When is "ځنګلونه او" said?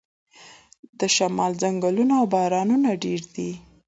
1.61-2.25